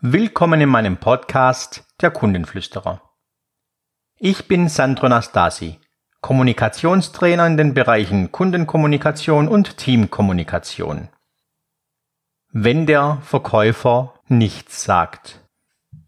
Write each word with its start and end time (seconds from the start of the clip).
Willkommen 0.00 0.60
in 0.60 0.68
meinem 0.68 0.96
Podcast 0.96 1.84
Der 2.00 2.10
Kundenflüsterer. 2.10 3.00
Ich 4.18 4.48
bin 4.48 4.68
Sandro 4.68 5.08
Nastasi, 5.08 5.78
Kommunikationstrainer 6.20 7.46
in 7.46 7.56
den 7.56 7.74
Bereichen 7.74 8.32
Kundenkommunikation 8.32 9.46
und 9.46 9.76
Teamkommunikation. 9.76 11.10
Wenn 12.50 12.86
der 12.86 13.18
Verkäufer 13.22 14.14
nichts 14.26 14.82
sagt. 14.82 15.40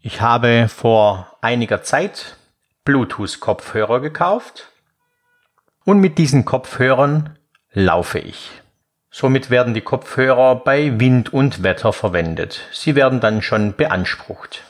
Ich 0.00 0.20
habe 0.20 0.68
vor 0.68 1.38
einiger 1.40 1.82
Zeit 1.82 2.36
Bluetooth-Kopfhörer 2.84 4.00
gekauft 4.00 4.72
und 5.84 6.00
mit 6.00 6.18
diesen 6.18 6.44
Kopfhörern 6.44 7.38
laufe 7.70 8.18
ich. 8.18 8.50
Somit 9.18 9.48
werden 9.48 9.72
die 9.72 9.80
Kopfhörer 9.80 10.56
bei 10.56 11.00
Wind 11.00 11.32
und 11.32 11.62
Wetter 11.62 11.94
verwendet. 11.94 12.60
Sie 12.70 12.94
werden 12.96 13.18
dann 13.18 13.40
schon 13.40 13.72
beansprucht. 13.72 14.62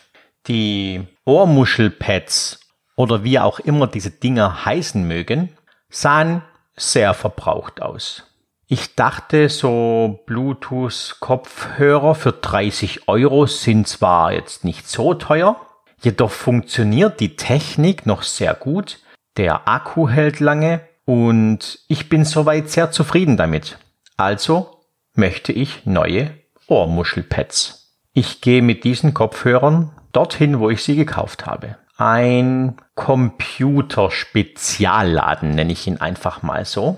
Die 0.47 1.05
Ohrmuschelpads 1.25 2.61
oder 2.95 3.25
wie 3.25 3.41
auch 3.41 3.59
immer 3.59 3.89
diese 3.89 4.13
Dinger 4.13 4.65
heißen 4.65 5.05
mögen, 5.05 5.49
sahen 5.91 6.43
sehr 6.77 7.13
verbraucht 7.13 7.83
aus. 7.83 8.23
Ich 8.69 8.95
dachte, 8.95 9.49
so 9.49 10.21
Bluetooth-Kopfhörer 10.27 12.15
für 12.15 12.31
30 12.31 13.09
Euro 13.09 13.47
sind 13.47 13.89
zwar 13.89 14.33
jetzt 14.33 14.65
nicht 14.65 14.89
so 14.89 15.15
teuer, 15.15 15.57
jedoch 16.01 16.31
funktioniert 16.31 17.19
die 17.19 17.35
Technik 17.35 18.07
noch 18.07 18.23
sehr 18.23 18.55
gut, 18.55 19.01
der 19.39 19.67
Akku 19.67 20.09
hält 20.09 20.39
lange 20.39 20.83
und 21.05 21.81
ich 21.89 22.09
bin 22.09 22.25
soweit 22.25 22.71
sehr 22.71 22.93
zufrieden 22.93 23.37
damit. 23.37 23.79
Also 24.17 24.81
möchte 25.15 25.53
ich 25.53 25.85
neue 25.85 26.31
Ohrmuschelpads. 26.67 27.93
Ich 28.13 28.41
gehe 28.41 28.63
mit 28.63 28.85
diesen 28.85 29.13
Kopfhörern 29.13 29.93
dorthin, 30.13 30.59
wo 30.59 30.71
ich 30.71 30.83
sie 30.83 30.97
gekauft 30.97 31.45
habe. 31.45 31.77
Ein 31.99 32.77
Computerspezialladen 32.95 35.51
nenne 35.51 35.73
ich 35.73 35.87
ihn 35.87 36.01
einfach 36.01 36.43
mal 36.43 36.65
so. 36.65 36.97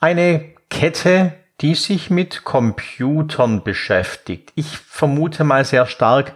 Eine 0.00 0.44
Kette, 0.70 1.34
die 1.60 1.74
sich 1.74 2.10
mit 2.10 2.44
Computern 2.44 3.62
beschäftigt. 3.62 4.52
Ich 4.54 4.78
vermute 4.78 5.44
mal 5.44 5.64
sehr 5.64 5.86
stark, 5.86 6.34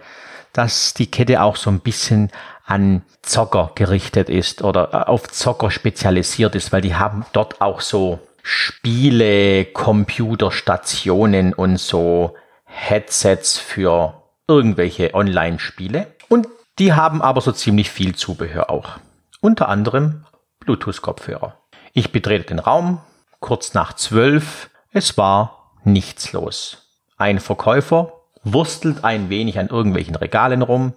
dass 0.53 0.93
die 0.93 1.11
Kette 1.11 1.41
auch 1.41 1.55
so 1.55 1.69
ein 1.69 1.79
bisschen 1.79 2.31
an 2.65 3.03
Zocker 3.21 3.71
gerichtet 3.75 4.29
ist 4.29 4.61
oder 4.61 5.09
auf 5.09 5.27
Zocker 5.29 5.71
spezialisiert 5.71 6.55
ist, 6.55 6.71
weil 6.71 6.81
die 6.81 6.95
haben 6.95 7.25
dort 7.33 7.61
auch 7.61 7.81
so 7.81 8.19
Spiele, 8.43 9.65
Computerstationen 9.65 11.53
und 11.53 11.77
so 11.79 12.35
Headsets 12.65 13.57
für 13.57 14.21
irgendwelche 14.47 15.13
Online-Spiele. 15.15 16.07
Und 16.27 16.47
die 16.77 16.93
haben 16.93 17.21
aber 17.21 17.41
so 17.41 17.51
ziemlich 17.53 17.89
viel 17.89 18.15
Zubehör 18.15 18.69
auch. 18.69 18.99
Unter 19.41 19.69
anderem 19.69 20.25
Bluetooth-Kopfhörer. 20.59 21.57
Ich 21.93 22.11
betrete 22.11 22.47
den 22.47 22.59
Raum, 22.59 22.99
kurz 23.39 23.73
nach 23.73 23.93
zwölf. 23.93 24.69
Es 24.91 25.17
war 25.17 25.71
nichts 25.83 26.33
los. 26.33 26.89
Ein 27.17 27.39
Verkäufer 27.39 28.13
wurstelt 28.43 29.03
ein 29.03 29.29
wenig 29.29 29.57
an 29.57 29.69
irgendwelchen 29.69 30.15
Regalen 30.15 30.61
rum 30.61 30.93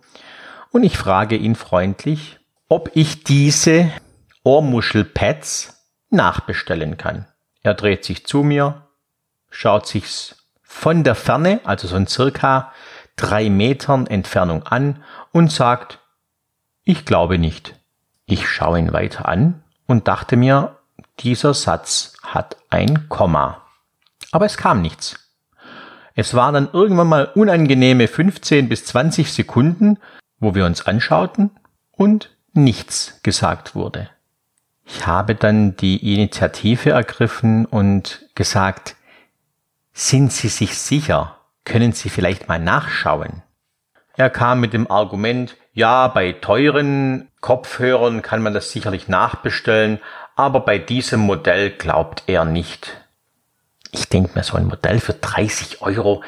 und 0.72 0.82
ich 0.82 0.98
frage 0.98 1.36
ihn 1.36 1.54
freundlich, 1.54 2.38
ob 2.68 2.90
ich 2.94 3.22
diese 3.22 3.90
Ohrmuschelpads 4.42 5.76
nachbestellen 6.10 6.96
kann. 6.96 7.26
Er 7.66 7.74
dreht 7.74 8.04
sich 8.04 8.24
zu 8.24 8.44
mir, 8.44 8.82
schaut 9.50 9.88
sich's 9.88 10.36
von 10.62 11.02
der 11.02 11.16
Ferne, 11.16 11.58
also 11.64 11.88
so 11.88 11.96
in 11.96 12.06
circa 12.06 12.72
drei 13.16 13.50
Metern 13.50 14.06
Entfernung 14.06 14.62
an 14.62 15.02
und 15.32 15.50
sagt, 15.50 15.98
ich 16.84 17.04
glaube 17.04 17.38
nicht. 17.38 17.74
Ich 18.24 18.48
schaue 18.48 18.78
ihn 18.78 18.92
weiter 18.92 19.26
an 19.26 19.64
und 19.88 20.06
dachte 20.06 20.36
mir, 20.36 20.76
dieser 21.18 21.54
Satz 21.54 22.12
hat 22.22 22.56
ein 22.70 23.08
Komma. 23.08 23.64
Aber 24.30 24.46
es 24.46 24.56
kam 24.56 24.80
nichts. 24.80 25.18
Es 26.14 26.34
waren 26.34 26.54
dann 26.54 26.70
irgendwann 26.72 27.08
mal 27.08 27.32
unangenehme 27.34 28.06
15 28.06 28.68
bis 28.68 28.84
20 28.84 29.32
Sekunden, 29.32 29.98
wo 30.38 30.54
wir 30.54 30.66
uns 30.66 30.86
anschauten 30.86 31.50
und 31.90 32.30
nichts 32.52 33.18
gesagt 33.24 33.74
wurde. 33.74 34.08
Ich 34.86 35.06
habe 35.06 35.34
dann 35.34 35.76
die 35.76 36.14
Initiative 36.14 36.90
ergriffen 36.90 37.66
und 37.66 38.24
gesagt, 38.36 38.94
sind 39.92 40.32
Sie 40.32 40.48
sich 40.48 40.78
sicher? 40.78 41.38
Können 41.64 41.92
Sie 41.92 42.08
vielleicht 42.08 42.48
mal 42.48 42.60
nachschauen? 42.60 43.42
Er 44.16 44.30
kam 44.30 44.60
mit 44.60 44.72
dem 44.72 44.90
Argument, 44.90 45.56
ja, 45.72 46.08
bei 46.08 46.32
teuren 46.32 47.28
Kopfhörern 47.40 48.22
kann 48.22 48.42
man 48.42 48.54
das 48.54 48.70
sicherlich 48.70 49.08
nachbestellen, 49.08 49.98
aber 50.36 50.60
bei 50.60 50.78
diesem 50.78 51.20
Modell 51.20 51.70
glaubt 51.70 52.22
er 52.28 52.44
nicht. 52.44 52.96
Ich 53.90 54.08
denke 54.08 54.30
mir, 54.34 54.44
so 54.44 54.56
ein 54.56 54.66
Modell 54.66 55.00
für 55.00 55.14
30 55.14 55.82
Euro 55.82 56.22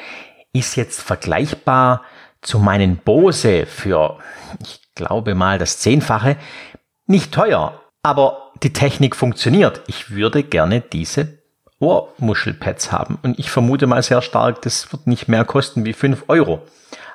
ist 0.53 0.77
jetzt 0.77 1.01
vergleichbar 1.01 2.03
zu 2.43 2.59
meinen 2.59 2.97
Bose 2.97 3.67
für, 3.67 4.19
ich 4.61 4.81
glaube 4.95 5.35
mal, 5.35 5.59
das 5.59 5.79
Zehnfache. 5.79 6.37
Nicht 7.07 7.33
teuer, 7.33 7.81
aber 8.03 8.53
die 8.63 8.73
Technik 8.73 9.17
funktioniert. 9.17 9.83
Ich 9.87 10.11
würde 10.11 10.43
gerne 10.43 10.81
diese 10.81 11.39
Ohrmuschelpads 11.81 12.93
haben. 12.93 13.19
Und 13.23 13.39
ich 13.39 13.51
vermute 13.51 13.87
mal 13.87 14.03
sehr 14.03 14.23
stark, 14.23 14.63
das 14.63 14.93
wird 14.93 15.07
nicht 15.07 15.29
mehr 15.29 15.45
kosten 15.45 15.85
wie 15.85 15.93
5 15.93 16.25
Euro. 16.29 16.63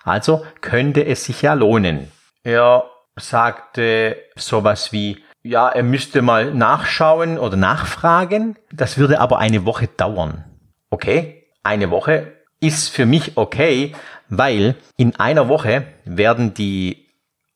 Also 0.04 0.46
könnte 0.62 1.06
es 1.06 1.26
sich 1.26 1.42
ja 1.42 1.54
lohnen. 1.54 2.12
Er 2.44 2.86
sagte 3.16 4.18
sowas 4.36 4.92
wie, 4.92 5.24
ja, 5.44 5.70
er 5.70 5.84
müsste 5.84 6.22
mal 6.22 6.54
nachschauen 6.54 7.38
oder 7.38 7.58
nachfragen. 7.58 8.58
Das 8.72 8.98
würde 8.98 9.20
aber 9.20 9.40
eine 9.40 9.66
Woche 9.66 9.88
dauern. 9.88 10.46
Okay, 10.90 11.44
eine 11.64 11.92
Woche 11.92 12.32
ist 12.60 12.90
für 12.90 13.06
mich 13.06 13.36
okay, 13.36 13.94
weil 14.30 14.76
in 14.96 15.16
einer 15.18 15.50
Woche 15.50 15.86
werden 16.06 16.54
die 16.54 17.10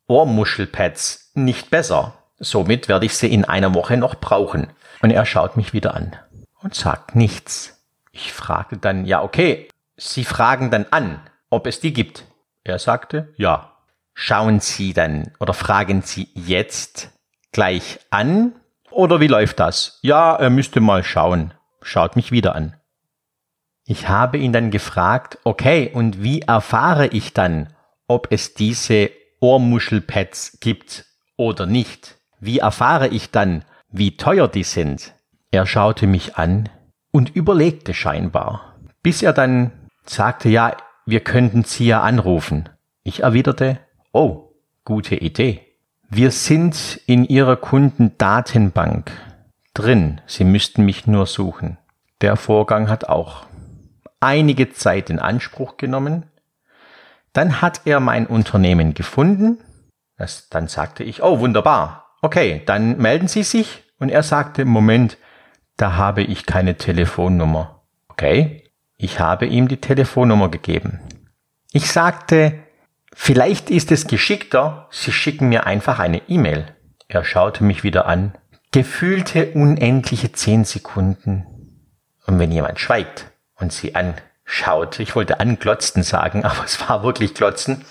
Ohrmuschelpads 0.08 1.32
nicht 1.34 1.70
besser. 1.70 2.17
Somit 2.40 2.88
werde 2.88 3.06
ich 3.06 3.16
sie 3.16 3.32
in 3.34 3.46
einer 3.46 3.74
Woche 3.74 3.98
noch 3.98 4.16
brauchen. 4.16 4.68
Und 5.02 5.12
er 5.12 5.26
schaut 5.26 5.58
mich 5.58 5.74
wieder 5.74 5.96
an 5.96 6.16
und 6.62 6.76
sagt 6.76 7.16
nichts. 7.16 7.86
Ich 8.12 8.34
fragte 8.34 8.78
dann, 8.78 9.06
ja, 9.06 9.22
okay, 9.22 9.68
Sie 9.96 10.26
fragen 10.26 10.70
dann 10.70 10.86
an, 10.92 11.20
ob 11.50 11.66
es 11.66 11.80
die 11.80 11.94
gibt. 11.94 12.26
Er 12.64 12.80
sagte, 12.80 13.34
ja. 13.38 13.74
Schauen 14.14 14.60
Sie 14.60 14.94
dann 14.94 15.32
oder 15.40 15.54
fragen 15.54 16.02
Sie 16.02 16.30
jetzt 16.34 17.12
gleich 17.52 18.00
an 18.10 18.56
oder 18.90 19.20
wie 19.20 19.28
läuft 19.28 19.60
das? 19.60 20.00
Ja, 20.02 20.36
er 20.36 20.50
müsste 20.50 20.80
mal 20.80 21.04
schauen. 21.04 21.54
Schaut 21.84 22.16
mich 22.16 22.32
wieder 22.32 22.56
an. 22.56 22.76
Ich 23.86 24.10
habe 24.10 24.38
ihn 24.38 24.52
dann 24.52 24.72
gefragt, 24.72 25.38
okay, 25.44 25.92
und 25.94 26.24
wie 26.24 26.42
erfahre 26.42 27.08
ich 27.08 27.34
dann, 27.34 27.74
ob 28.08 28.32
es 28.32 28.56
diese 28.56 29.12
Ohrmuschelpads 29.40 30.60
gibt 30.60 31.06
oder 31.38 31.66
nicht? 31.66 32.18
Wie 32.40 32.60
erfahre 32.60 33.08
ich 33.08 33.32
dann, 33.32 33.64
wie 33.90 34.16
teuer 34.18 34.48
die 34.48 34.64
sind? 34.64 35.16
Er 35.52 35.66
schaute 35.66 36.08
mich 36.08 36.36
an 36.36 36.70
und 37.12 37.36
überlegte 37.36 37.94
scheinbar, 37.94 38.76
bis 39.02 39.24
er 39.24 39.34
dann 39.34 39.72
sagte, 40.06 40.50
ja, 40.50 40.78
wir 41.06 41.22
könnten 41.22 41.64
Sie 41.64 41.88
ja 41.88 42.02
anrufen. 42.02 42.70
Ich 43.04 43.24
erwiderte, 43.24 43.80
oh, 44.12 44.52
gute 44.86 45.16
Idee. 45.16 45.62
Wir 46.10 46.32
sind 46.32 47.02
in 47.08 47.24
Ihrer 47.26 47.56
Kundendatenbank 47.56 49.12
drin. 49.74 50.22
Sie 50.28 50.44
müssten 50.44 50.86
mich 50.86 51.08
nur 51.08 51.26
suchen. 51.26 51.78
Der 52.22 52.36
Vorgang 52.36 52.90
hat 52.90 53.10
auch 53.10 53.46
einige 54.20 54.72
Zeit 54.72 55.10
in 55.10 55.20
Anspruch 55.20 55.78
genommen. 55.78 56.26
Dann 57.34 57.62
hat 57.62 57.82
er 57.86 58.00
mein 58.00 58.28
Unternehmen 58.28 58.94
gefunden. 58.94 59.60
Das, 60.18 60.50
dann 60.50 60.68
sagte 60.68 61.04
ich, 61.04 61.24
oh, 61.24 61.40
wunderbar 61.40 62.07
okay, 62.22 62.62
dann 62.66 62.98
melden 62.98 63.28
Sie 63.28 63.44
sich. 63.44 63.84
Und 64.00 64.10
er 64.10 64.24
sagte, 64.24 64.66
Moment, 64.66 65.18
da 65.76 65.96
habe 65.96 66.22
ich 66.22 66.46
keine 66.46 66.76
Telefonnummer. 66.76 67.84
Okay, 68.10 68.64
ich 68.98 69.20
habe 69.20 69.46
ihm 69.46 69.68
die 69.68 69.82
Telefonnummer 69.82 70.50
gegeben. 70.50 71.00
Ich 71.72 71.92
sagte, 71.92 72.60
vielleicht 73.14 73.70
ist 73.70 73.92
es 73.92 74.08
geschickter, 74.08 74.88
Sie 74.92 75.12
schicken 75.12 75.50
mir 75.50 75.66
einfach 75.66 76.00
eine 76.00 76.22
E-Mail. 76.28 76.76
Er 77.08 77.24
schaute 77.24 77.64
mich 77.64 77.84
wieder 77.84 78.06
an. 78.08 78.34
Gefühlte 78.72 79.52
unendliche 79.54 80.32
zehn 80.32 80.66
Sekunden. 80.66 81.46
Und 82.26 82.40
wenn 82.40 82.52
jemand 82.52 82.80
schweigt 82.80 83.32
und 83.56 83.72
sie 83.72 83.96
anschaut, 83.96 85.00
ich 85.00 85.16
wollte 85.16 85.40
anglotzen 85.40 86.04
sagen, 86.04 86.44
aber 86.44 86.66
es 86.66 86.88
war 86.88 87.04
wirklich 87.04 87.34
glotzen, 87.34 87.86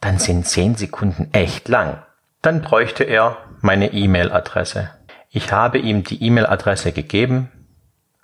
dann 0.00 0.18
sind 0.18 0.46
zehn 0.46 0.76
Sekunden 0.76 1.28
echt 1.32 1.68
lang. 1.68 2.02
Dann 2.46 2.62
bräuchte 2.62 3.02
er 3.02 3.38
meine 3.60 3.92
E-Mail-Adresse. 3.92 4.88
Ich 5.30 5.50
habe 5.50 5.78
ihm 5.78 6.04
die 6.04 6.22
E-Mail-Adresse 6.22 6.92
gegeben. 6.92 7.50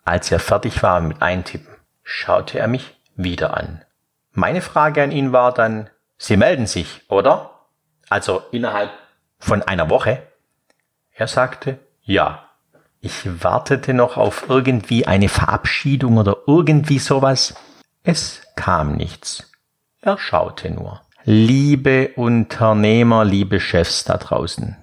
Als 0.05 0.31
er 0.31 0.39
fertig 0.39 0.81
war 0.85 1.01
mit 1.01 1.21
Eintippen, 1.21 1.75
schaute 2.05 2.61
er 2.61 2.69
mich 2.69 2.97
wieder 3.17 3.57
an. 3.57 3.85
Meine 4.31 4.61
Frage 4.61 5.03
an 5.03 5.11
ihn 5.11 5.33
war 5.33 5.53
dann, 5.53 5.91
Sie 6.19 6.37
melden 6.37 6.69
sich, 6.69 7.03
oder? 7.11 7.51
Also 8.11 8.45
innerhalb 8.53 8.93
von 9.41 9.61
einer 9.65 9.91
Woche? 9.91 10.23
Er 11.15 11.27
sagte, 11.27 11.81
ja. 12.03 12.49
Ich 13.01 13.43
wartete 13.43 13.93
noch 13.93 14.19
auf 14.19 14.49
irgendwie 14.49 15.05
eine 15.05 15.29
Verabschiedung 15.29 16.19
oder 16.19 16.37
irgendwie 16.47 17.01
sowas. 17.01 17.57
Es 18.05 18.43
kam 18.55 18.95
nichts. 18.95 19.51
Er 20.01 20.17
schaute 20.17 20.71
nur. 20.71 21.01
Liebe 21.25 22.11
Unternehmer, 22.17 23.25
liebe 23.25 23.61
Chefs 23.61 24.03
da 24.03 24.17
draußen. 24.17 24.77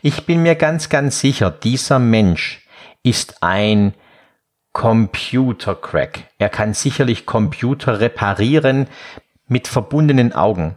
Ich 0.00 0.26
bin 0.26 0.42
mir 0.42 0.54
ganz, 0.54 0.88
ganz 0.88 1.18
sicher, 1.20 1.50
dieser 1.50 1.98
Mensch 1.98 2.66
ist 3.02 3.42
ein 3.42 3.94
Computercrack. 4.72 6.24
Er 6.38 6.48
kann 6.48 6.72
sicherlich 6.72 7.26
Computer 7.26 8.00
reparieren 8.00 8.86
mit 9.48 9.68
verbundenen 9.68 10.32
Augen. 10.32 10.76